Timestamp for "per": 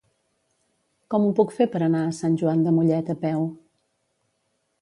1.75-1.83